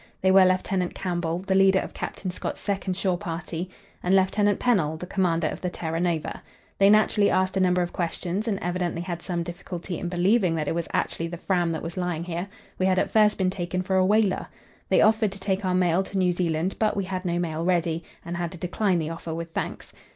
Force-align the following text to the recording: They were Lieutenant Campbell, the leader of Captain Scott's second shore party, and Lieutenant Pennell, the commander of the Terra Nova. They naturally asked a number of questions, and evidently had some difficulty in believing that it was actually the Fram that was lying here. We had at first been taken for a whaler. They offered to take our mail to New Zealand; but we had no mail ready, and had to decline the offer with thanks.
They 0.21 0.31
were 0.31 0.45
Lieutenant 0.45 0.95
Campbell, 0.95 1.43
the 1.45 1.53
leader 1.53 1.77
of 1.77 1.93
Captain 1.93 2.31
Scott's 2.31 2.59
second 2.59 2.97
shore 2.97 3.19
party, 3.19 3.69
and 4.01 4.15
Lieutenant 4.15 4.57
Pennell, 4.59 4.97
the 4.97 5.05
commander 5.05 5.45
of 5.45 5.61
the 5.61 5.69
Terra 5.69 5.99
Nova. 5.99 6.41
They 6.79 6.89
naturally 6.89 7.29
asked 7.29 7.55
a 7.55 7.59
number 7.59 7.83
of 7.83 7.93
questions, 7.93 8.47
and 8.47 8.57
evidently 8.63 9.01
had 9.01 9.21
some 9.21 9.43
difficulty 9.43 9.99
in 9.99 10.09
believing 10.09 10.55
that 10.55 10.67
it 10.67 10.73
was 10.73 10.87
actually 10.91 11.27
the 11.27 11.37
Fram 11.37 11.71
that 11.73 11.83
was 11.83 11.97
lying 11.97 12.23
here. 12.23 12.47
We 12.79 12.87
had 12.87 12.97
at 12.97 13.11
first 13.11 13.37
been 13.37 13.51
taken 13.51 13.83
for 13.83 13.95
a 13.95 14.03
whaler. 14.03 14.47
They 14.89 15.01
offered 15.01 15.31
to 15.33 15.39
take 15.39 15.63
our 15.63 15.75
mail 15.75 16.01
to 16.01 16.17
New 16.17 16.31
Zealand; 16.31 16.77
but 16.79 16.97
we 16.97 17.03
had 17.03 17.23
no 17.23 17.37
mail 17.37 17.63
ready, 17.63 18.03
and 18.25 18.35
had 18.37 18.51
to 18.53 18.57
decline 18.57 18.97
the 18.97 19.11
offer 19.11 19.35
with 19.35 19.51
thanks. 19.51 19.93